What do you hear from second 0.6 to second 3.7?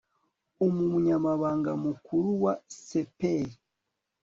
umunyamabanga mukuru wa c p r